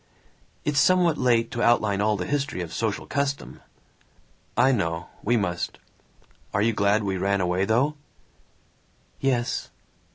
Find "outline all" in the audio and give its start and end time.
1.61-2.17